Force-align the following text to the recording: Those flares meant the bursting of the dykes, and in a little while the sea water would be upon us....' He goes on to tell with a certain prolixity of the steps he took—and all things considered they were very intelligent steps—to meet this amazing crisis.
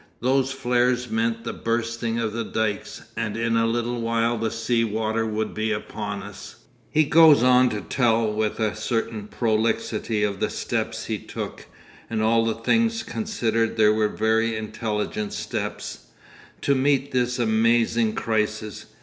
Those 0.19 0.51
flares 0.51 1.11
meant 1.11 1.43
the 1.43 1.53
bursting 1.53 2.17
of 2.17 2.33
the 2.33 2.43
dykes, 2.43 3.03
and 3.15 3.37
in 3.37 3.55
a 3.55 3.67
little 3.67 4.01
while 4.01 4.35
the 4.35 4.49
sea 4.49 4.83
water 4.83 5.27
would 5.27 5.53
be 5.53 5.71
upon 5.71 6.23
us....' 6.23 6.55
He 6.89 7.03
goes 7.03 7.43
on 7.43 7.69
to 7.69 7.81
tell 7.81 8.33
with 8.33 8.59
a 8.59 8.75
certain 8.75 9.27
prolixity 9.27 10.23
of 10.23 10.39
the 10.39 10.49
steps 10.49 11.05
he 11.05 11.19
took—and 11.19 12.19
all 12.19 12.51
things 12.51 13.03
considered 13.03 13.77
they 13.77 13.89
were 13.89 14.09
very 14.09 14.57
intelligent 14.57 15.33
steps—to 15.33 16.73
meet 16.73 17.11
this 17.11 17.37
amazing 17.37 18.15
crisis. 18.15 18.87